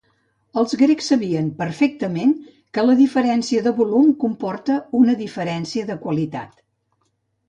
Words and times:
Els 0.59 0.71
grecs 0.77 1.07
sabien 1.11 1.49
perfectament 1.57 2.31
que 2.77 2.85
la 2.87 2.95
diferència 3.01 3.65
de 3.67 3.73
volum 3.81 4.09
comporta 4.23 4.79
una 5.01 5.17
diferència 5.21 5.91
de 5.91 5.99
qualitat. 6.07 6.57